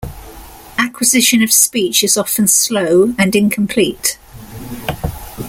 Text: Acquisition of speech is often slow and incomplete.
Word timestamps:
Acquisition 0.79 1.43
of 1.43 1.51
speech 1.53 2.03
is 2.03 2.17
often 2.17 2.47
slow 2.47 3.13
and 3.19 3.35
incomplete. 3.35 4.17